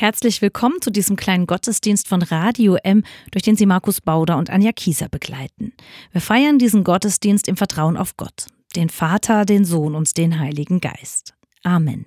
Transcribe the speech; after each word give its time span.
Herzlich 0.00 0.40
willkommen 0.40 0.80
zu 0.80 0.88
diesem 0.88 1.16
kleinen 1.16 1.46
Gottesdienst 1.46 2.08
von 2.08 2.22
Radio 2.22 2.76
M, 2.76 3.04
durch 3.32 3.42
den 3.42 3.56
Sie 3.56 3.66
Markus 3.66 4.00
Bauder 4.00 4.38
und 4.38 4.48
Anja 4.48 4.72
Kieser 4.72 5.10
begleiten. 5.10 5.74
Wir 6.10 6.22
feiern 6.22 6.58
diesen 6.58 6.84
Gottesdienst 6.84 7.46
im 7.48 7.58
Vertrauen 7.58 7.98
auf 7.98 8.16
Gott, 8.16 8.46
den 8.74 8.88
Vater, 8.88 9.44
den 9.44 9.66
Sohn 9.66 9.94
und 9.94 10.16
den 10.16 10.38
Heiligen 10.38 10.80
Geist. 10.80 11.34
Amen. 11.64 12.06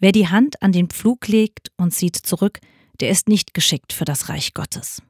Wer 0.00 0.10
die 0.10 0.26
Hand 0.26 0.60
an 0.60 0.72
den 0.72 0.88
Pflug 0.88 1.28
legt 1.28 1.70
und 1.76 1.94
sieht 1.94 2.16
zurück, 2.16 2.58
der 2.98 3.10
ist 3.10 3.28
nicht 3.28 3.54
geschickt 3.54 3.92
für 3.92 4.04
das 4.04 4.28
Reich 4.28 4.52
Gottes. 4.52 5.00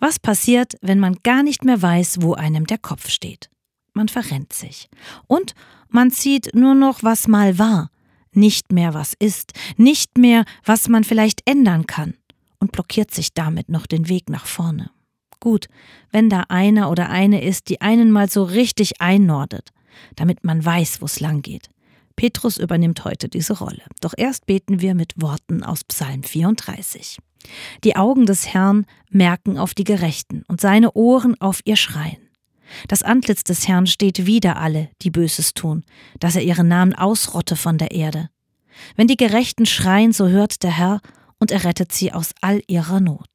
Was 0.00 0.18
passiert, 0.18 0.74
wenn 0.80 0.98
man 0.98 1.18
gar 1.22 1.44
nicht 1.44 1.64
mehr 1.64 1.80
weiß, 1.80 2.16
wo 2.20 2.34
einem 2.34 2.66
der 2.66 2.78
Kopf 2.78 3.10
steht? 3.10 3.48
Man 3.92 4.08
verrennt 4.08 4.52
sich. 4.52 4.88
Und 5.28 5.54
man 5.88 6.10
zieht 6.10 6.52
nur 6.56 6.74
noch, 6.74 7.04
was 7.04 7.28
mal 7.28 7.60
war, 7.60 7.90
nicht 8.32 8.72
mehr 8.72 8.94
was 8.94 9.14
ist, 9.18 9.52
nicht 9.76 10.18
mehr, 10.18 10.44
was 10.64 10.88
man 10.88 11.04
vielleicht 11.04 11.48
ändern 11.48 11.86
kann 11.86 12.14
und 12.60 12.72
blockiert 12.72 13.12
sich 13.12 13.34
damit 13.34 13.68
noch 13.68 13.86
den 13.86 14.08
Weg 14.08 14.28
nach 14.28 14.46
vorne. 14.46 14.90
Gut, 15.40 15.66
wenn 16.10 16.28
da 16.28 16.44
einer 16.48 16.90
oder 16.90 17.10
eine 17.10 17.42
ist, 17.42 17.68
die 17.68 17.80
einen 17.80 18.10
mal 18.10 18.28
so 18.28 18.42
richtig 18.42 19.00
einnordet, 19.00 19.70
damit 20.16 20.44
man 20.44 20.64
weiß, 20.64 21.00
wo 21.00 21.04
es 21.04 21.20
lang 21.20 21.42
geht. 21.42 21.70
Petrus 22.16 22.56
übernimmt 22.56 23.04
heute 23.04 23.28
diese 23.28 23.58
Rolle. 23.58 23.82
Doch 24.00 24.12
erst 24.16 24.46
beten 24.46 24.80
wir 24.80 24.96
mit 24.96 25.14
Worten 25.22 25.62
aus 25.62 25.84
Psalm 25.84 26.24
34. 26.24 27.18
Die 27.84 27.94
Augen 27.94 28.26
des 28.26 28.48
Herrn 28.48 28.86
merken 29.10 29.56
auf 29.56 29.72
die 29.74 29.84
Gerechten 29.84 30.42
und 30.48 30.60
seine 30.60 30.92
Ohren 30.94 31.40
auf 31.40 31.60
ihr 31.64 31.76
Schreien. 31.76 32.27
Das 32.86 33.02
Antlitz 33.02 33.44
des 33.44 33.66
Herrn 33.68 33.86
steht 33.86 34.26
wider 34.26 34.56
alle, 34.58 34.90
die 35.02 35.10
Böses 35.10 35.54
tun, 35.54 35.84
dass 36.20 36.36
er 36.36 36.42
ihren 36.42 36.68
Namen 36.68 36.94
ausrotte 36.94 37.56
von 37.56 37.78
der 37.78 37.92
Erde. 37.92 38.30
Wenn 38.96 39.06
die 39.06 39.16
Gerechten 39.16 39.66
schreien, 39.66 40.12
so 40.12 40.28
hört 40.28 40.62
der 40.62 40.76
Herr 40.76 41.00
und 41.38 41.50
er 41.50 41.64
rettet 41.64 41.92
sie 41.92 42.12
aus 42.12 42.32
all 42.40 42.62
ihrer 42.66 43.00
Not. 43.00 43.28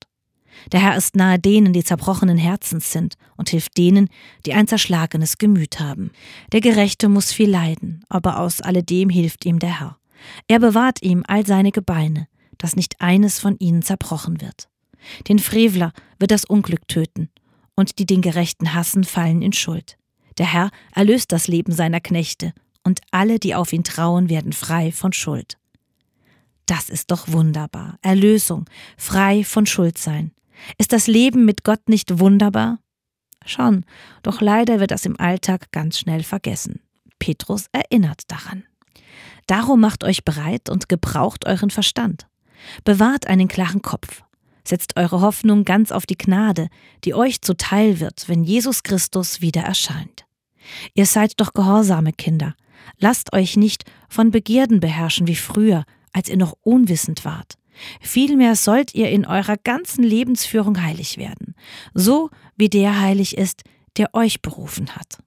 Der 0.71 0.81
Herr 0.81 0.95
ist 0.95 1.15
nahe 1.15 1.39
denen, 1.39 1.73
die 1.73 1.83
zerbrochenen 1.83 2.37
Herzens 2.37 2.91
sind, 2.91 3.15
und 3.37 3.49
hilft 3.49 3.77
denen, 3.77 4.09
die 4.45 4.53
ein 4.53 4.67
zerschlagenes 4.67 5.37
Gemüt 5.37 5.79
haben. 5.79 6.11
Der 6.51 6.61
Gerechte 6.61 7.09
muss 7.09 7.31
viel 7.31 7.49
leiden, 7.49 8.03
aber 8.09 8.39
aus 8.39 8.61
alledem 8.61 9.09
hilft 9.09 9.45
ihm 9.45 9.59
der 9.59 9.79
Herr. 9.79 9.97
Er 10.47 10.59
bewahrt 10.59 11.01
ihm 11.01 11.23
all 11.27 11.45
seine 11.45 11.71
Gebeine, 11.71 12.27
dass 12.57 12.75
nicht 12.75 13.01
eines 13.01 13.39
von 13.39 13.57
ihnen 13.59 13.81
zerbrochen 13.81 14.41
wird. 14.41 14.69
Den 15.27 15.39
Frevler 15.39 15.91
wird 16.17 16.31
das 16.31 16.45
Unglück 16.45 16.87
töten, 16.87 17.29
und 17.75 17.99
die 17.99 18.05
den 18.05 18.21
Gerechten 18.21 18.73
hassen, 18.73 19.03
fallen 19.03 19.41
in 19.41 19.53
Schuld. 19.53 19.97
Der 20.37 20.51
Herr 20.51 20.71
erlöst 20.93 21.31
das 21.31 21.47
Leben 21.47 21.71
seiner 21.71 21.99
Knechte, 21.99 22.53
und 22.83 22.99
alle, 23.11 23.39
die 23.39 23.55
auf 23.55 23.71
ihn 23.71 23.83
trauen, 23.83 24.29
werden 24.29 24.51
frei 24.51 24.91
von 24.91 25.13
Schuld. 25.13 25.57
Das 26.65 26.89
ist 26.89 27.11
doch 27.11 27.27
wunderbar. 27.27 27.97
Erlösung, 28.01 28.65
frei 28.97 29.43
von 29.43 29.65
Schuld 29.65 29.97
sein. 29.97 30.31
Ist 30.77 30.93
das 30.93 31.07
Leben 31.07 31.45
mit 31.45 31.63
Gott 31.63 31.87
nicht 31.87 32.19
wunderbar? 32.19 32.79
Schon, 33.45 33.85
doch 34.21 34.41
leider 34.41 34.79
wird 34.79 34.91
das 34.91 35.05
im 35.05 35.19
Alltag 35.19 35.71
ganz 35.71 35.99
schnell 35.99 36.23
vergessen. 36.23 36.81
Petrus 37.19 37.67
erinnert 37.71 38.31
daran. 38.31 38.63
Darum 39.47 39.81
macht 39.81 40.03
euch 40.03 40.23
bereit 40.23 40.69
und 40.69 40.87
gebraucht 40.87 41.45
euren 41.45 41.69
Verstand. 41.69 42.27
Bewahrt 42.85 43.27
einen 43.27 43.49
klaren 43.49 43.81
Kopf. 43.81 44.23
Setzt 44.65 44.95
eure 44.97 45.21
Hoffnung 45.21 45.65
ganz 45.65 45.91
auf 45.91 46.05
die 46.05 46.17
Gnade, 46.17 46.69
die 47.03 47.13
euch 47.13 47.41
zuteil 47.41 47.99
wird, 47.99 48.27
wenn 48.27 48.43
Jesus 48.43 48.83
Christus 48.83 49.41
wieder 49.41 49.61
erscheint. 49.61 50.25
Ihr 50.93 51.05
seid 51.05 51.39
doch 51.39 51.53
gehorsame 51.53 52.13
Kinder. 52.13 52.55
Lasst 52.97 53.33
euch 53.33 53.57
nicht 53.57 53.83
von 54.09 54.31
Begierden 54.31 54.79
beherrschen 54.79 55.27
wie 55.27 55.35
früher, 55.35 55.83
als 56.11 56.29
ihr 56.29 56.37
noch 56.37 56.55
unwissend 56.61 57.25
wart. 57.25 57.55
Vielmehr 58.01 58.55
sollt 58.55 58.93
ihr 58.93 59.09
in 59.09 59.25
eurer 59.25 59.57
ganzen 59.57 60.03
Lebensführung 60.03 60.81
heilig 60.81 61.17
werden, 61.17 61.55
so 61.93 62.29
wie 62.55 62.69
der 62.69 63.01
heilig 63.01 63.37
ist, 63.37 63.63
der 63.97 64.13
euch 64.13 64.41
berufen 64.41 64.95
hat. 64.95 65.17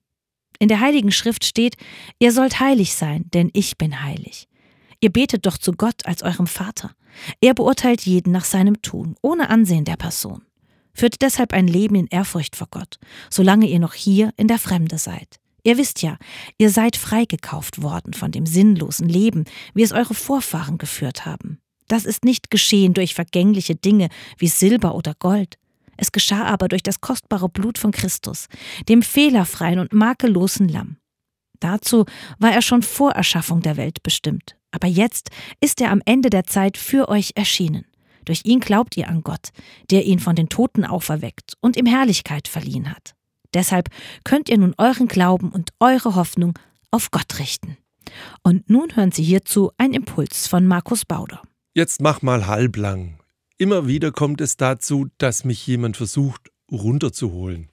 In 0.59 0.69
der 0.69 0.81
Heiligen 0.81 1.12
Schrift 1.12 1.44
steht, 1.44 1.77
ihr 2.19 2.33
sollt 2.33 2.60
heilig 2.60 2.94
sein, 2.94 3.25
denn 3.34 3.50
ich 3.53 3.77
bin 3.77 4.03
heilig. 4.03 4.49
Ihr 5.06 5.12
betet 5.12 5.47
doch 5.47 5.56
zu 5.56 5.71
Gott 5.71 6.05
als 6.05 6.25
eurem 6.25 6.49
Vater. 6.49 6.91
Er 7.41 7.55
beurteilt 7.55 8.00
jeden 8.00 8.33
nach 8.33 8.44
seinem 8.44 8.83
Tun, 8.83 9.15
ohne 9.22 9.50
Ansehen 9.50 9.84
der 9.84 9.94
Person. 9.94 10.43
Führt 10.94 11.22
deshalb 11.22 11.53
ein 11.53 11.69
Leben 11.69 11.94
in 11.94 12.09
Ehrfurcht 12.09 12.56
vor 12.56 12.67
Gott, 12.72 12.99
solange 13.31 13.69
ihr 13.69 13.78
noch 13.78 13.95
hier 13.95 14.33
in 14.37 14.49
der 14.49 14.59
Fremde 14.59 14.99
seid. 14.99 15.37
Ihr 15.62 15.78
wisst 15.78 16.03
ja, 16.03 16.19
ihr 16.59 16.71
seid 16.71 16.97
freigekauft 16.97 17.83
worden 17.83 18.15
von 18.15 18.33
dem 18.33 18.47
sinnlosen 18.47 19.09
Leben, 19.09 19.45
wie 19.75 19.84
es 19.84 19.93
eure 19.93 20.15
Vorfahren 20.15 20.77
geführt 20.77 21.25
haben. 21.25 21.61
Das 21.87 22.05
ist 22.05 22.25
nicht 22.25 22.50
geschehen 22.50 22.93
durch 22.93 23.15
vergängliche 23.15 23.77
Dinge 23.77 24.09
wie 24.39 24.49
Silber 24.49 24.97
oder 24.97 25.15
Gold. 25.16 25.56
Es 25.97 26.11
geschah 26.11 26.47
aber 26.47 26.66
durch 26.66 26.83
das 26.83 27.00
kostbare 27.00 27.49
Blut 27.49 27.78
von 27.78 27.93
Christus, 27.93 28.49
dem 28.89 29.03
fehlerfreien 29.03 29.78
und 29.78 29.93
makellosen 29.93 30.69
Lamm. 30.69 30.97
Dazu 31.61 32.06
war 32.41 32.50
er 32.50 32.62
schon 32.62 32.83
vor 32.83 33.12
Erschaffung 33.12 33.62
der 33.62 33.77
Welt 33.77 34.03
bestimmt. 34.03 34.56
Aber 34.76 34.88
jetzt 34.88 35.31
ist 35.62 35.81
er 35.81 35.91
am 35.91 36.03
Ende 36.04 36.28
der 36.28 36.44
Zeit 36.44 36.76
für 36.76 37.09
euch 37.09 37.32
erschienen. 37.34 37.87
Durch 38.26 38.42
ihn 38.44 38.60
glaubt 38.60 38.94
ihr 38.98 39.09
an 39.09 39.22
Gott, 39.22 39.48
der 39.91 40.04
ihn 40.04 40.19
von 40.19 40.37
den 40.37 40.50
Toten 40.50 40.84
auferweckt 40.84 41.54
und 41.62 41.78
ihm 41.78 41.87
Herrlichkeit 41.87 42.47
verliehen 42.47 42.91
hat. 42.91 43.15
Deshalb 43.54 43.88
könnt 44.22 44.50
ihr 44.50 44.59
nun 44.59 44.75
euren 44.76 45.09
Glauben 45.09 45.50
und 45.50 45.70
eure 45.81 46.15
Hoffnung 46.15 46.59
auf 46.91 47.10
Gott 47.10 47.38
richten. 47.38 47.78
Und 48.42 48.69
nun 48.69 48.94
hören 48.94 49.12
Sie 49.12 49.22
hierzu 49.22 49.72
einen 49.78 49.94
Impuls 49.94 50.47
von 50.47 50.66
Markus 50.66 51.06
Bauder. 51.06 51.41
Jetzt 51.72 52.03
mach 52.03 52.20
mal 52.20 52.47
halblang. 52.47 53.19
Immer 53.56 53.86
wieder 53.86 54.12
kommt 54.12 54.42
es 54.42 54.59
dazu, 54.59 55.06
dass 55.16 55.44
mich 55.44 55.66
jemand 55.66 55.97
versucht, 55.97 56.50
runterzuholen. 56.70 57.70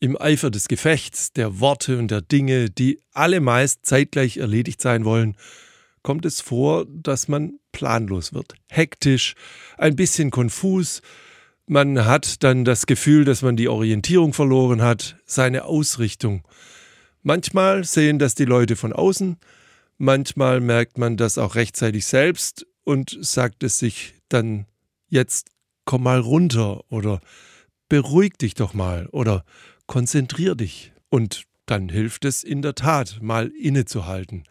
Im 0.00 0.20
Eifer 0.20 0.50
des 0.50 0.66
Gefechts, 0.66 1.32
der 1.32 1.60
Worte 1.60 1.98
und 1.98 2.10
der 2.10 2.20
Dinge, 2.20 2.68
die 2.68 2.98
alle 3.12 3.40
meist 3.40 3.86
zeitgleich 3.86 4.38
erledigt 4.38 4.82
sein 4.82 5.04
wollen, 5.04 5.36
kommt 6.06 6.24
es 6.24 6.40
vor, 6.40 6.86
dass 6.88 7.26
man 7.26 7.58
planlos 7.72 8.32
wird, 8.32 8.54
hektisch, 8.68 9.34
ein 9.76 9.96
bisschen 9.96 10.30
konfus. 10.30 11.02
Man 11.66 12.04
hat 12.04 12.44
dann 12.44 12.64
das 12.64 12.86
Gefühl, 12.86 13.24
dass 13.24 13.42
man 13.42 13.56
die 13.56 13.66
Orientierung 13.66 14.32
verloren 14.32 14.82
hat, 14.82 15.16
seine 15.26 15.64
Ausrichtung. 15.64 16.46
Manchmal 17.24 17.82
sehen 17.82 18.20
das 18.20 18.36
die 18.36 18.44
Leute 18.44 18.76
von 18.76 18.92
außen, 18.92 19.36
manchmal 19.98 20.60
merkt 20.60 20.96
man 20.96 21.16
das 21.16 21.38
auch 21.38 21.56
rechtzeitig 21.56 22.06
selbst 22.06 22.68
und 22.84 23.18
sagt 23.20 23.64
es 23.64 23.80
sich 23.80 24.14
dann 24.28 24.66
jetzt 25.08 25.48
komm 25.86 26.04
mal 26.04 26.20
runter 26.20 26.84
oder 26.88 27.20
beruhig 27.88 28.34
dich 28.34 28.54
doch 28.54 28.74
mal 28.74 29.08
oder 29.08 29.44
konzentrier 29.88 30.54
dich. 30.54 30.92
Und 31.08 31.46
dann 31.66 31.88
hilft 31.88 32.24
es 32.24 32.42
in 32.42 32.62
der 32.62 32.74
Tat, 32.74 33.18
mal 33.20 33.48
innezuhalten, 33.48 34.44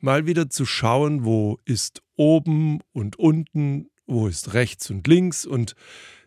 mal 0.00 0.26
wieder 0.26 0.48
zu 0.48 0.64
schauen, 0.64 1.24
wo 1.24 1.58
ist 1.64 2.02
oben 2.16 2.80
und 2.92 3.18
unten, 3.18 3.90
wo 4.06 4.28
ist 4.28 4.54
rechts 4.54 4.90
und 4.90 5.06
links 5.06 5.44
und 5.44 5.74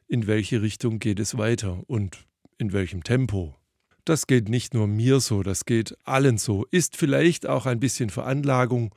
in 0.08 0.28
welche 0.28 0.62
Richtung 0.62 1.00
geht 1.00 1.20
es 1.20 1.38
weiter 1.38 1.82
und 1.88 2.26
in 2.58 2.74
welchem 2.74 3.04
Tempo. 3.04 3.56
Das 4.06 4.28
geht 4.28 4.50
nicht 4.50 4.74
nur 4.74 4.88
mir 4.88 5.22
so, 5.22 5.44
das 5.44 5.66
geht 5.66 5.98
allen 6.04 6.38
so, 6.38 6.66
ist 6.72 6.98
vielleicht 6.98 7.48
auch 7.48 7.66
ein 7.66 7.80
bisschen 7.80 8.10
Veranlagung 8.10 8.94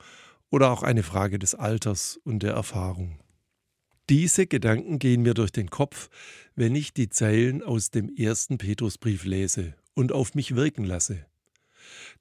oder 0.49 0.71
auch 0.71 0.83
eine 0.83 1.03
Frage 1.03 1.39
des 1.39 1.55
Alters 1.55 2.19
und 2.23 2.43
der 2.43 2.53
Erfahrung. 2.53 3.19
Diese 4.09 4.47
Gedanken 4.47 4.99
gehen 4.99 5.21
mir 5.21 5.33
durch 5.33 5.51
den 5.51 5.69
Kopf, 5.69 6.09
wenn 6.55 6.75
ich 6.75 6.93
die 6.93 7.09
Zeilen 7.09 7.61
aus 7.61 7.89
dem 7.89 8.13
ersten 8.15 8.57
Petrusbrief 8.57 9.25
lese 9.25 9.75
und 9.95 10.11
auf 10.11 10.33
mich 10.33 10.55
wirken 10.55 10.85
lasse. 10.85 11.25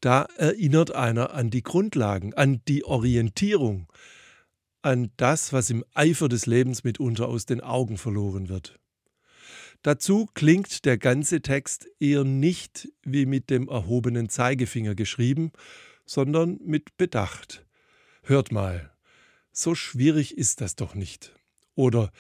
Da 0.01 0.23
erinnert 0.37 0.95
einer 0.95 1.33
an 1.33 1.51
die 1.51 1.63
Grundlagen, 1.63 2.35
an 2.35 2.63
die 2.69 2.85
Orientierung, 2.85 3.89
an 4.83 5.11
das, 5.17 5.53
was 5.53 5.71
im 5.71 5.85
Eifer 5.95 6.29
des 6.29 6.47
Lebens 6.47 6.85
mitunter 6.85 7.29
aus 7.29 7.47
den 7.47 7.61
Augen 7.61 7.99
verloren 7.99 8.49
wird. 8.49 8.79
Dazu 9.83 10.29
klingt 10.35 10.85
der 10.85 10.99
ganze 10.99 11.43
Text 11.43 11.89
eher 12.01 12.25
nicht 12.25 12.89
wie 13.05 13.27
mit 13.27 13.51
dem 13.51 13.69
erhobenen 13.69 14.29
Zeigefinger 14.29 14.95
geschrieben, 14.95 15.53
sondern 16.05 16.59
mit 16.65 16.97
Bedacht, 16.97 17.67
Hört 18.29 18.51
mal, 18.51 18.93
so 19.53 19.77
schwierig 19.77 20.37
ist 20.37 20.61
das 20.61 20.75
doch 20.75 20.97
nicht. 20.97 21.33
Oder 21.77 22.11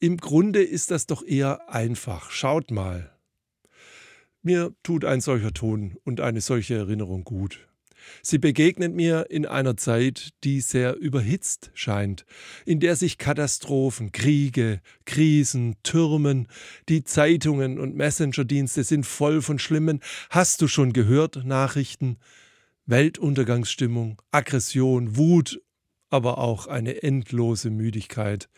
im 0.00 0.16
Grunde 0.16 0.60
ist 0.60 0.90
das 0.90 1.06
doch 1.06 1.24
eher 1.24 1.72
einfach. 1.72 2.32
Schaut 2.32 2.72
mal. 2.72 3.15
Mir 4.46 4.76
tut 4.84 5.04
ein 5.04 5.20
solcher 5.20 5.52
Ton 5.52 5.96
und 6.04 6.20
eine 6.20 6.40
solche 6.40 6.76
Erinnerung 6.76 7.24
gut. 7.24 7.66
Sie 8.22 8.38
begegnet 8.38 8.94
mir 8.94 9.26
in 9.28 9.44
einer 9.44 9.76
Zeit, 9.76 10.34
die 10.44 10.60
sehr 10.60 10.94
überhitzt 10.94 11.72
scheint, 11.74 12.24
in 12.64 12.78
der 12.78 12.94
sich 12.94 13.18
Katastrophen, 13.18 14.12
Kriege, 14.12 14.80
Krisen 15.04 15.74
türmen, 15.82 16.46
die 16.88 17.02
Zeitungen 17.02 17.80
und 17.80 17.96
Messengerdienste 17.96 18.84
sind 18.84 19.04
voll 19.04 19.42
von 19.42 19.58
schlimmen, 19.58 19.98
hast 20.30 20.62
du 20.62 20.68
schon 20.68 20.92
gehört, 20.92 21.44
Nachrichten, 21.44 22.16
Weltuntergangsstimmung, 22.84 24.22
Aggression, 24.30 25.16
Wut, 25.16 25.60
aber 26.08 26.38
auch 26.38 26.68
eine 26.68 27.02
endlose 27.02 27.70
Müdigkeit. 27.70 28.48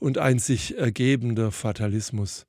und 0.00 0.18
ein 0.18 0.38
sich 0.38 0.76
ergebender 0.78 1.52
Fatalismus. 1.52 2.46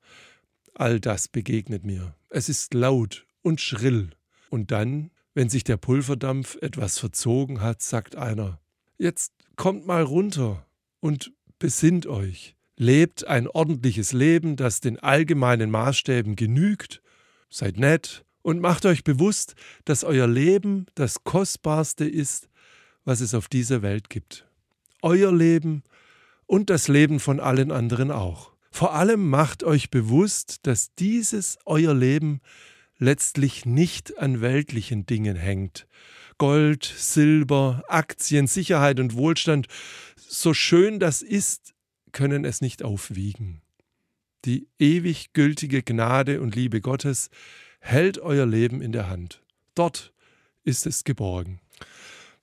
All 0.74 1.00
das 1.00 1.28
begegnet 1.28 1.84
mir. 1.84 2.16
Es 2.30 2.50
ist 2.50 2.74
laut 2.74 3.26
und 3.42 3.62
schrill. 3.62 4.12
Und 4.50 4.72
dann, 4.72 5.12
wenn 5.34 5.50
sich 5.50 5.64
der 5.64 5.78
Pulverdampf 5.78 6.58
etwas 6.62 7.00
verzogen 7.00 7.62
hat, 7.62 7.82
sagt 7.82 8.16
einer, 8.16 8.60
jetzt 8.98 9.34
kommt 9.56 9.86
mal 9.86 10.04
runter 10.04 10.66
und 11.00 11.32
besinnt 11.60 12.08
euch. 12.08 12.56
Lebt 12.78 13.28
ein 13.28 13.48
ordentliches 13.48 14.14
Leben, 14.14 14.56
das 14.56 14.80
den 14.80 14.98
allgemeinen 14.98 15.70
Maßstäben 15.70 16.36
genügt. 16.36 17.02
Seid 17.50 17.78
nett 17.78 18.26
und 18.42 18.60
macht 18.60 18.86
euch 18.86 19.04
bewusst, 19.04 19.56
dass 19.86 20.04
euer 20.04 20.28
Leben 20.28 20.88
das 20.96 21.24
Kostbarste 21.24 22.06
ist, 22.06 22.50
was 23.06 23.22
es 23.22 23.34
auf 23.34 23.48
dieser 23.48 23.82
Welt 23.82 24.10
gibt. 24.10 24.48
Euer 25.02 25.32
Leben 25.32 25.84
und 26.46 26.70
das 26.70 26.88
Leben 26.88 27.20
von 27.20 27.40
allen 27.40 27.72
anderen 27.72 28.12
auch. 28.12 28.52
Vor 28.72 28.94
allem 28.94 29.30
macht 29.30 29.64
euch 29.64 29.90
bewusst, 29.90 30.60
dass 30.64 30.96
dieses 30.96 31.60
euer 31.66 31.94
Leben 31.94 32.40
letztlich 32.98 33.66
nicht 33.66 34.18
an 34.18 34.42
weltlichen 34.42 35.06
Dingen 35.06 35.36
hängt. 35.36 35.88
Gold, 36.38 36.84
Silber, 36.84 37.84
Aktien, 37.88 38.48
Sicherheit 38.48 39.00
und 39.00 39.16
Wohlstand, 39.16 39.68
so 40.16 40.54
schön 40.54 41.00
das 41.00 41.22
ist, 41.22 41.74
können 42.14 42.46
es 42.46 42.62
nicht 42.62 42.84
aufwiegen. 42.84 43.62
Die 44.46 44.68
ewig 44.80 45.34
gültige 45.34 45.84
Gnade 45.84 46.42
und 46.42 46.56
Liebe 46.56 46.82
Gottes 46.82 47.30
hält 47.80 48.18
euer 48.20 48.46
Leben 48.46 48.82
in 48.82 48.92
der 48.92 49.10
Hand. 49.10 49.44
Dort 49.76 50.14
ist 50.64 50.86
es 50.88 51.04
geborgen. 51.04 51.60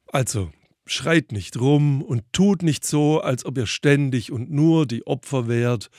Also, 0.06 0.52
schreit 0.90 1.32
nicht 1.32 1.60
rum 1.60 2.02
und 2.02 2.24
tut 2.32 2.62
nicht 2.62 2.84
so, 2.84 3.20
als 3.20 3.44
ob 3.44 3.58
ihr 3.58 3.66
ständig 3.66 4.32
und 4.32 4.50
nur 4.50 4.86
die 4.86 5.06
Opfer 5.06 5.48
wärt 5.48 5.90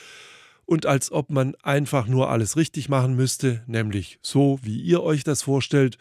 und 0.66 0.86
als 0.86 1.12
ob 1.12 1.32
man 1.32 1.56
einfach 1.64 2.08
nur 2.08 2.30
alles 2.30 2.56
richtig 2.56 2.90
machen 2.90 3.16
müsste, 3.16 3.64
nämlich 3.68 4.20
so, 4.22 4.60
wie 4.62 4.80
ihr 4.80 5.02
euch 5.02 5.24
das 5.24 5.42
vorstellt, 5.42 5.98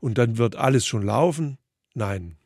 und 0.00 0.18
dann 0.18 0.38
wird 0.38 0.56
alles 0.56 0.86
schon 0.86 1.02
laufen. 1.02 1.58
Nein, 1.94 2.36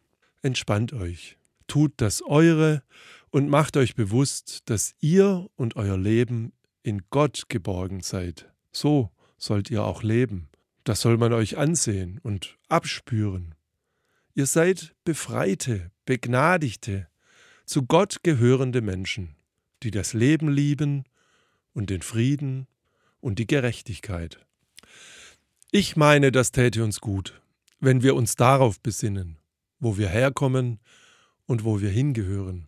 entspannt 0.42 0.92
euch, 0.92 1.38
tut 1.66 1.92
das 1.96 2.20
eure 2.22 2.82
und 3.30 3.48
macht 3.48 3.76
euch 3.76 3.94
bewusst, 3.94 4.62
dass 4.66 4.94
ihr 5.00 5.48
und 5.56 5.76
euer 5.76 5.96
Leben 5.96 6.52
in 6.82 7.02
Gott 7.10 7.44
geborgen 7.48 8.00
seid. 8.00 8.52
So 8.72 9.10
sollt 9.38 9.70
ihr 9.70 9.84
auch 9.84 10.02
leben. 10.02 10.48
Das 10.84 11.00
soll 11.00 11.16
man 11.16 11.32
euch 11.32 11.56
ansehen 11.56 12.20
und 12.22 12.58
abspüren. 12.68 13.54
Ihr 14.36 14.46
seid 14.46 14.96
befreite, 15.04 15.92
begnadigte, 16.06 17.06
zu 17.66 17.84
Gott 17.84 18.24
gehörende 18.24 18.80
Menschen, 18.80 19.36
die 19.84 19.92
das 19.92 20.12
Leben 20.12 20.48
lieben 20.48 21.04
und 21.72 21.88
den 21.88 22.02
Frieden 22.02 22.66
und 23.20 23.38
die 23.38 23.46
Gerechtigkeit. 23.46 24.44
Ich 25.70 25.94
meine, 25.94 26.32
das 26.32 26.50
täte 26.50 26.82
uns 26.82 27.00
gut, 27.00 27.40
wenn 27.78 28.02
wir 28.02 28.16
uns 28.16 28.34
darauf 28.34 28.80
besinnen, 28.80 29.38
wo 29.78 29.98
wir 29.98 30.08
herkommen 30.08 30.80
und 31.46 31.62
wo 31.62 31.80
wir 31.80 31.90
hingehören. 31.90 32.66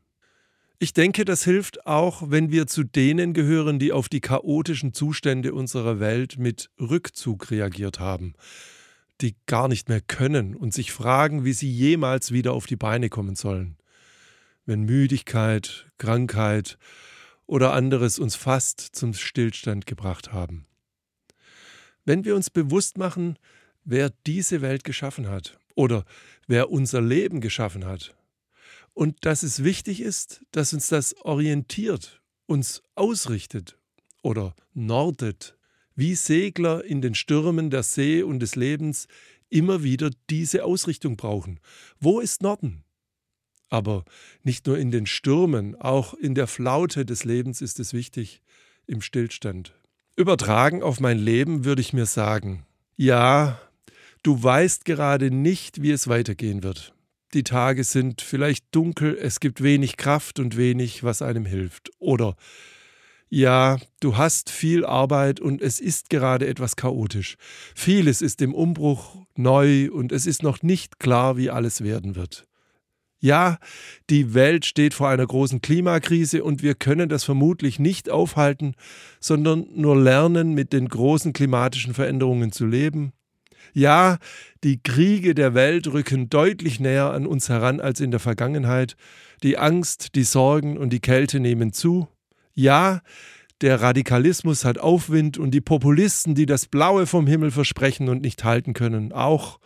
Ich 0.78 0.92
denke, 0.92 1.24
das 1.24 1.42
hilft 1.42 1.84
auch, 1.84 2.30
wenn 2.30 2.52
wir 2.52 2.68
zu 2.68 2.84
denen 2.84 3.32
gehören, 3.32 3.80
die 3.80 3.90
auf 3.90 4.08
die 4.08 4.20
chaotischen 4.20 4.92
Zustände 4.92 5.52
unserer 5.52 5.98
Welt 5.98 6.38
mit 6.38 6.70
Rückzug 6.78 7.50
reagiert 7.50 7.98
haben, 7.98 8.34
die 9.20 9.36
gar 9.46 9.68
nicht 9.68 9.88
mehr 9.88 10.00
können 10.00 10.54
und 10.54 10.74
sich 10.74 10.92
fragen, 10.92 11.44
wie 11.44 11.52
sie 11.52 11.70
jemals 11.70 12.32
wieder 12.32 12.52
auf 12.52 12.66
die 12.66 12.76
Beine 12.76 13.08
kommen 13.08 13.36
sollen. 13.36 13.76
Wenn 14.64 14.82
Müdigkeit, 14.82 15.86
Krankheit 15.98 16.78
oder 17.46 17.72
anderes 17.72 18.18
uns 18.18 18.36
fast 18.36 18.80
zum 18.80 19.14
Stillstand 19.14 19.86
gebracht 19.86 20.32
haben. 20.32 20.66
Wenn 22.04 22.24
wir 22.24 22.36
uns 22.36 22.50
bewusst 22.50 22.98
machen, 22.98 23.38
wer 23.84 24.10
diese 24.26 24.60
Welt 24.60 24.84
geschaffen 24.84 25.28
hat 25.28 25.58
oder 25.74 26.04
wer 26.46 26.70
unser 26.70 27.00
Leben 27.00 27.40
geschaffen 27.40 27.84
hat, 27.84 28.14
und 28.96 29.26
dass 29.26 29.42
es 29.42 29.62
wichtig 29.62 30.00
ist, 30.00 30.40
dass 30.52 30.72
uns 30.72 30.88
das 30.88 31.14
orientiert, 31.20 32.22
uns 32.46 32.82
ausrichtet 32.94 33.76
oder 34.22 34.56
nordet 34.72 35.54
wie 35.96 36.14
Segler 36.14 36.84
in 36.84 37.00
den 37.00 37.14
Stürmen 37.14 37.70
der 37.70 37.82
See 37.82 38.22
und 38.22 38.40
des 38.40 38.54
Lebens 38.54 39.08
immer 39.48 39.82
wieder 39.82 40.10
diese 40.30 40.64
Ausrichtung 40.64 41.16
brauchen. 41.16 41.58
Wo 41.98 42.20
ist 42.20 42.42
Norden? 42.42 42.84
Aber 43.68 44.04
nicht 44.42 44.66
nur 44.66 44.78
in 44.78 44.90
den 44.90 45.06
Stürmen, 45.06 45.74
auch 45.74 46.14
in 46.14 46.34
der 46.34 46.46
Flaute 46.46 47.04
des 47.04 47.24
Lebens 47.24 47.62
ist 47.62 47.80
es 47.80 47.92
wichtig, 47.92 48.42
im 48.86 49.00
Stillstand. 49.00 49.74
Übertragen 50.14 50.82
auf 50.82 51.00
mein 51.00 51.18
Leben 51.18 51.64
würde 51.64 51.80
ich 51.80 51.92
mir 51.92 52.06
sagen, 52.06 52.64
ja, 52.96 53.60
du 54.22 54.42
weißt 54.42 54.84
gerade 54.84 55.30
nicht, 55.30 55.82
wie 55.82 55.90
es 55.90 56.08
weitergehen 56.08 56.62
wird. 56.62 56.94
Die 57.34 57.42
Tage 57.42 57.84
sind 57.84 58.22
vielleicht 58.22 58.64
dunkel, 58.70 59.18
es 59.20 59.40
gibt 59.40 59.62
wenig 59.62 59.96
Kraft 59.96 60.38
und 60.38 60.56
wenig, 60.56 61.02
was 61.02 61.22
einem 61.22 61.44
hilft. 61.44 61.90
Oder 61.98 62.36
ja, 63.28 63.78
du 64.00 64.16
hast 64.16 64.50
viel 64.50 64.84
Arbeit 64.84 65.40
und 65.40 65.60
es 65.60 65.80
ist 65.80 66.10
gerade 66.10 66.46
etwas 66.46 66.76
chaotisch. 66.76 67.36
Vieles 67.74 68.22
ist 68.22 68.40
im 68.40 68.54
Umbruch 68.54 69.16
neu 69.34 69.90
und 69.90 70.12
es 70.12 70.26
ist 70.26 70.42
noch 70.42 70.62
nicht 70.62 71.00
klar, 71.00 71.36
wie 71.36 71.50
alles 71.50 71.82
werden 71.82 72.14
wird. 72.14 72.46
Ja, 73.18 73.58
die 74.10 74.34
Welt 74.34 74.66
steht 74.66 74.94
vor 74.94 75.08
einer 75.08 75.26
großen 75.26 75.60
Klimakrise 75.60 76.44
und 76.44 76.62
wir 76.62 76.74
können 76.74 77.08
das 77.08 77.24
vermutlich 77.24 77.78
nicht 77.78 78.10
aufhalten, 78.10 78.74
sondern 79.20 79.66
nur 79.74 79.96
lernen, 79.96 80.54
mit 80.54 80.72
den 80.72 80.88
großen 80.88 81.32
klimatischen 81.32 81.94
Veränderungen 81.94 82.52
zu 82.52 82.66
leben. 82.66 83.12
Ja, 83.72 84.18
die 84.62 84.80
Kriege 84.80 85.34
der 85.34 85.54
Welt 85.54 85.88
rücken 85.88 86.28
deutlich 86.28 86.78
näher 86.78 87.10
an 87.10 87.26
uns 87.26 87.48
heran 87.48 87.80
als 87.80 88.00
in 88.00 88.10
der 88.10 88.20
Vergangenheit. 88.20 88.96
Die 89.42 89.58
Angst, 89.58 90.14
die 90.14 90.24
Sorgen 90.24 90.78
und 90.78 90.90
die 90.90 91.00
Kälte 91.00 91.40
nehmen 91.40 91.72
zu. 91.72 92.06
Ja, 92.56 93.02
der 93.60 93.82
Radikalismus 93.82 94.64
hat 94.64 94.78
Aufwind 94.78 95.36
und 95.36 95.50
die 95.50 95.60
Populisten, 95.60 96.34
die 96.34 96.46
das 96.46 96.66
Blaue 96.66 97.06
vom 97.06 97.26
Himmel 97.26 97.50
versprechen 97.50 98.08
und 98.08 98.22
nicht 98.22 98.44
halten 98.44 98.72
können, 98.72 99.12
auch. 99.12 99.60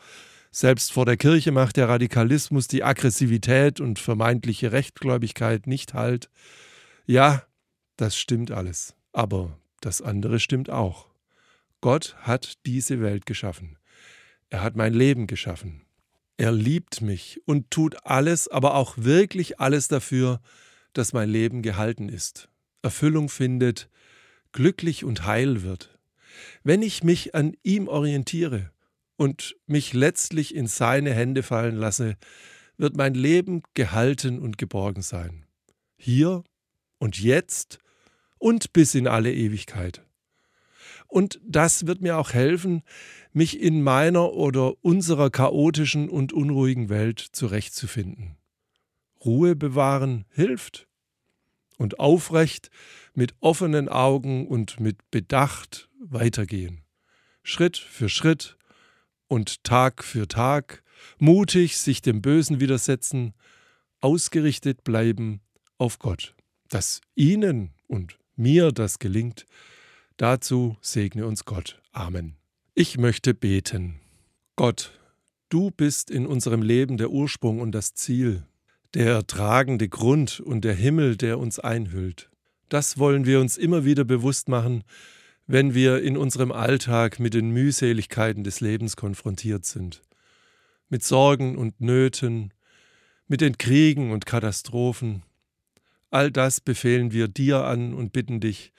Selbst 0.51 0.93
vor 0.93 1.07
der 1.07 1.17
Kirche 1.17 1.53
macht 1.53 1.77
der 1.77 1.89
Radikalismus 1.89 2.67
die 2.67 2.83
Aggressivität 2.83 3.81
und 3.81 4.01
vermeintliche 4.01 4.73
Rechtgläubigkeit 4.73 5.69
nicht 5.69 5.95
halt. 5.95 6.31
Ja, 7.07 7.45
das 7.97 8.17
stimmt 8.17 8.51
alles. 8.51 8.97
Aber 9.13 9.57
das 9.81 10.03
andere 10.03 10.41
stimmt 10.41 10.69
auch. 10.69 11.07
Gott 11.81 12.17
hat 12.19 12.55
diese 12.67 13.01
Welt 13.01 13.25
geschaffen. 13.25 13.79
Er 14.49 14.63
hat 14.63 14.75
mein 14.75 14.95
Leben 14.95 15.29
geschaffen. 15.29 15.83
Er 16.37 16.51
liebt 16.51 17.03
mich 17.03 17.41
und 17.45 17.71
tut 17.71 18.05
alles, 18.05 18.49
aber 18.49 18.75
auch 18.75 18.95
wirklich 18.97 19.61
alles 19.61 19.87
dafür, 19.87 20.41
dass 20.93 21.13
mein 21.13 21.31
Leben 21.31 21.63
gehalten 21.63 22.09
ist. 22.09 22.50
Erfüllung 22.83 23.29
findet, 23.29 23.89
glücklich 24.53 25.05
und 25.05 25.27
heil 25.27 25.63
wird. 25.63 25.99
Wenn 26.63 26.83
ich 26.83 27.03
mich 27.03 27.35
an 27.35 27.55
ihm 27.63 27.89
orientiere 27.89 28.71
und 29.17 29.57
mich 29.67 29.93
letztlich 29.93 30.55
in 30.55 30.67
seine 30.67 31.13
Hände 31.13 31.43
fallen 31.43 31.77
lasse, 31.77 32.17
wird 32.77 32.97
mein 32.97 33.15
Leben 33.15 33.63
gehalten 33.75 34.39
und 34.39 34.59
geborgen 34.59 35.03
sein. 35.03 35.45
Hier 35.97 36.43
und 36.99 37.21
jetzt 37.21 37.79
und 38.39 38.73
bis 38.73 38.95
in 38.95 39.07
alle 39.07 39.33
Ewigkeit. 39.33 40.03
Und 41.07 41.41
das 41.45 41.87
wird 41.87 42.01
mir 42.01 42.17
auch 42.17 42.33
helfen, 42.33 42.83
mich 43.33 43.61
in 43.61 43.83
meiner 43.83 44.33
oder 44.33 44.83
unserer 44.83 45.29
chaotischen 45.29 46.09
und 46.09 46.33
unruhigen 46.33 46.89
Welt 46.89 47.19
zurechtzufinden. 47.19 48.37
Ruhe 49.25 49.57
bewahren 49.57 50.25
hilft 50.31 50.89
und 51.81 51.99
aufrecht 51.99 52.71
mit 53.15 53.35
offenen 53.41 53.89
Augen 53.89 54.47
und 54.47 54.81
mit 54.81 55.11
Bedacht 55.11 55.89
weitergehen. 55.99 56.83
Schritt 57.43 57.79
für 57.79 58.11
Schritt 58.11 58.59
und 59.29 59.65
Tag 59.65 60.05
für 60.05 60.29
Tag, 60.29 60.83
mutig 61.19 61.79
sich 61.79 62.03
dem 62.03 62.21
Bösen 62.21 62.61
widersetzen, 62.61 63.33
ausgerichtet 64.03 64.85
bleiben 64.85 65.41
auf 65.79 65.99
Gott. 65.99 66.35
Dass 66.69 67.01
Ihnen 67.15 67.73
und 67.87 68.19
mir 68.37 68.73
das 68.73 68.99
gelingt, 68.99 69.47
dazu 70.19 70.77
segne 70.83 71.27
uns 71.27 71.47
Gott. 71.47 71.81
Amen. 71.93 72.37
Ich 72.75 72.99
möchte 72.99 73.33
beten. 73.33 74.01
Gott, 74.55 74.93
du 75.49 75.71
bist 75.71 76.11
in 76.11 76.27
unserem 76.27 76.61
Leben 76.61 76.99
der 76.99 77.11
Ursprung 77.11 77.59
und 77.61 77.73
das 77.73 77.95
Ziel 77.95 78.45
der 78.95 79.27
tragende 79.27 79.89
Grund 79.89 80.41
und 80.41 80.65
der 80.65 80.75
Himmel, 80.75 81.17
der 81.17 81.39
uns 81.39 81.59
einhüllt. 81.59 82.31
Das 82.69 82.99
wollen 82.99 83.27
wir 83.27 83.41
uns 83.41 83.57
immer 83.57 83.85
wieder 83.85 84.05
bewusst 84.05 84.49
machen, 84.49 84.85
wenn 85.47 85.75
wir 85.75 86.03
in 86.03 86.17
unserem 86.17 86.53
Alltag 86.53 87.19
mit 87.19 87.35
den 87.35 87.51
Mühseligkeiten 87.51 88.45
des 88.45 88.61
Lebens 88.61 88.97
konfrontiert 88.97 89.65
sind, 89.65 90.03
mit 90.89 91.03
Sorgen 91.03 91.57
und 91.57 91.81
Nöten, 91.81 92.55
mit 93.27 93.41
den 93.41 93.59
Kriegen 93.59 94.13
und 94.13 94.27
Katastrophen, 94.27 95.23
All 96.11 96.33
das 96.33 96.61
befehlen 96.61 97.13
wir 97.13 97.29
dir 97.29 97.65
an 97.65 97.95
und 97.95 98.13
bitten 98.13 98.41
dich, 98.41 98.73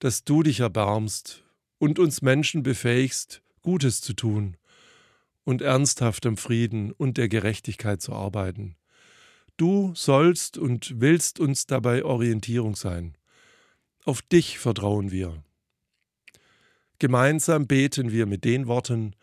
dass 0.00 0.24
du 0.24 0.42
dich 0.42 0.60
erbarmst 0.60 1.44
und 1.78 1.98
uns 1.98 2.20
Menschen 2.20 2.64
befähigst, 2.64 3.42
Gutes 3.62 4.00
zu 4.00 4.12
tun 4.12 4.56
und 5.44 5.62
ernsthaft 5.62 6.26
am 6.26 6.36
Frieden 6.36 6.90
und 6.90 7.16
der 7.16 7.28
Gerechtigkeit 7.28 8.02
zu 8.02 8.12
arbeiten. 8.12 8.76
Du 9.56 9.92
sollst 9.94 10.58
und 10.58 11.00
willst 11.00 11.38
uns 11.38 11.66
dabei 11.66 12.04
Orientierung 12.04 12.74
sein. 12.74 13.16
Auf 14.04 14.20
dich 14.20 14.58
vertrauen 14.58 15.12
wir. 15.12 15.44
Gemeinsam 16.98 17.68
beten 17.68 18.10
wir 18.10 18.26
mit 18.26 18.44
den 18.44 18.66
Worten, 18.66 19.14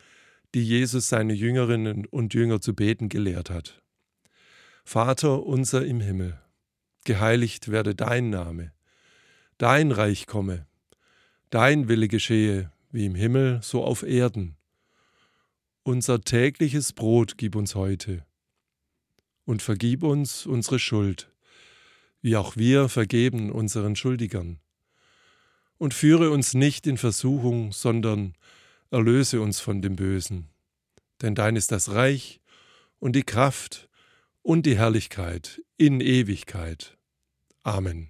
die 0.53 0.63
Jesus 0.63 1.09
seine 1.09 1.33
Jüngerinnen 1.33 2.05
und 2.05 2.33
Jünger 2.33 2.61
zu 2.61 2.73
beten 2.73 3.09
gelehrt 3.09 3.49
hat. 3.49 3.81
Vater 4.85 5.43
unser 5.43 5.85
im 5.85 5.99
Himmel, 5.99 6.39
geheiligt 7.03 7.69
werde 7.69 7.93
dein 7.93 8.29
Name, 8.29 8.71
dein 9.57 9.91
Reich 9.91 10.27
komme, 10.27 10.65
dein 11.49 11.89
Wille 11.89 12.07
geschehe, 12.07 12.71
wie 12.89 13.05
im 13.05 13.15
Himmel, 13.15 13.59
so 13.61 13.83
auf 13.83 14.03
Erden. 14.03 14.55
Unser 15.83 16.21
tägliches 16.21 16.93
Brot 16.93 17.37
gib 17.37 17.55
uns 17.55 17.75
heute 17.75 18.25
und 19.45 19.61
vergib 19.61 20.03
uns 20.03 20.45
unsere 20.45 20.79
Schuld, 20.79 21.31
wie 22.21 22.35
auch 22.35 22.55
wir 22.55 22.89
vergeben 22.89 23.51
unseren 23.51 23.95
Schuldigern. 23.95 24.59
Und 25.77 25.93
führe 25.93 26.29
uns 26.29 26.53
nicht 26.53 26.85
in 26.85 26.97
Versuchung, 26.97 27.71
sondern 27.71 28.35
erlöse 28.91 29.41
uns 29.41 29.59
von 29.59 29.81
dem 29.81 29.95
Bösen. 29.95 30.49
Denn 31.21 31.35
dein 31.35 31.55
ist 31.55 31.71
das 31.71 31.91
Reich 31.91 32.39
und 32.99 33.15
die 33.15 33.23
Kraft 33.23 33.89
und 34.43 34.65
die 34.65 34.77
Herrlichkeit 34.77 35.61
in 35.77 36.01
Ewigkeit. 36.01 36.97
Amen. 37.63 38.09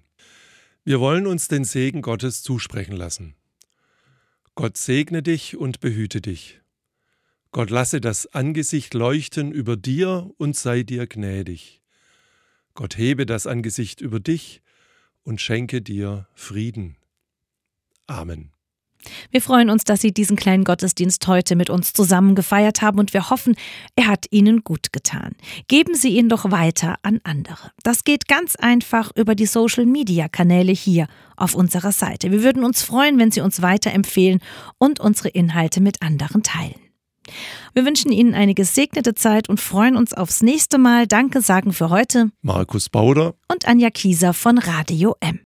Wir 0.84 0.98
wollen 1.00 1.26
uns 1.26 1.48
den 1.48 1.64
Segen 1.64 2.02
Gottes 2.02 2.42
zusprechen 2.42 2.96
lassen. 2.96 3.36
Gott 4.54 4.76
segne 4.76 5.22
dich 5.22 5.56
und 5.56 5.80
behüte 5.80 6.20
dich. 6.20 6.61
Gott 7.52 7.68
lasse 7.68 8.00
das 8.00 8.26
Angesicht 8.32 8.94
leuchten 8.94 9.52
über 9.52 9.76
dir 9.76 10.30
und 10.38 10.56
sei 10.56 10.82
dir 10.82 11.06
gnädig. 11.06 11.82
Gott 12.74 12.96
hebe 12.96 13.26
das 13.26 13.46
Angesicht 13.46 14.00
über 14.00 14.20
dich 14.20 14.62
und 15.22 15.38
schenke 15.38 15.82
dir 15.82 16.26
Frieden. 16.34 16.96
Amen. 18.06 18.52
Wir 19.30 19.42
freuen 19.42 19.68
uns, 19.68 19.84
dass 19.84 20.00
Sie 20.00 20.12
diesen 20.12 20.36
kleinen 20.36 20.64
Gottesdienst 20.64 21.26
heute 21.26 21.56
mit 21.56 21.68
uns 21.68 21.92
zusammen 21.92 22.34
gefeiert 22.34 22.82
haben 22.82 22.98
und 22.98 23.12
wir 23.12 23.30
hoffen, 23.30 23.56
er 23.96 24.06
hat 24.06 24.26
Ihnen 24.30 24.62
gut 24.62 24.92
getan. 24.92 25.32
Geben 25.68 25.94
Sie 25.94 26.16
ihn 26.16 26.28
doch 26.28 26.50
weiter 26.50 26.96
an 27.02 27.20
andere. 27.24 27.72
Das 27.82 28.04
geht 28.04 28.28
ganz 28.28 28.56
einfach 28.56 29.10
über 29.14 29.34
die 29.34 29.46
Social-Media-Kanäle 29.46 30.72
hier 30.72 31.08
auf 31.36 31.54
unserer 31.54 31.92
Seite. 31.92 32.30
Wir 32.30 32.42
würden 32.42 32.64
uns 32.64 32.82
freuen, 32.82 33.18
wenn 33.18 33.32
Sie 33.32 33.40
uns 33.40 33.60
weiterempfehlen 33.60 34.40
und 34.78 35.00
unsere 35.00 35.28
Inhalte 35.28 35.80
mit 35.80 36.00
anderen 36.00 36.42
teilen. 36.44 36.91
Wir 37.74 37.84
wünschen 37.84 38.12
Ihnen 38.12 38.34
eine 38.34 38.54
gesegnete 38.54 39.14
Zeit 39.14 39.48
und 39.48 39.60
freuen 39.60 39.96
uns 39.96 40.12
aufs 40.12 40.42
nächste 40.42 40.78
Mal. 40.78 41.06
Danke 41.06 41.40
sagen 41.40 41.72
für 41.72 41.90
heute 41.90 42.30
Markus 42.42 42.88
Bauder 42.88 43.34
und 43.50 43.66
Anja 43.66 43.90
Kieser 43.90 44.34
von 44.34 44.58
Radio 44.58 45.16
M. 45.20 45.40